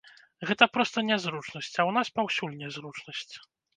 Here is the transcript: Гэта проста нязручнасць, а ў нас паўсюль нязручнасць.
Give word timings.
Гэта 0.51 0.67
проста 0.77 1.03
нязручнасць, 1.09 1.71
а 1.79 1.83
ў 1.89 1.97
нас 1.99 2.07
паўсюль 2.19 2.57
нязручнасць. 2.63 3.33